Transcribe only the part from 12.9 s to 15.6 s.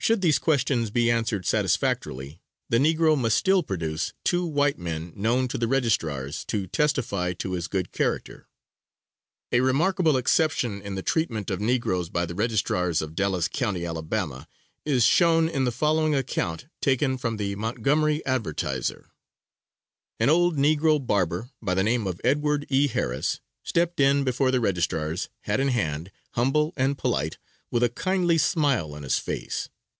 of Dallas county, Alabama, is shown